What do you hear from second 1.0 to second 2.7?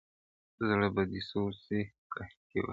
دي سوړ سي قحطی وهلی-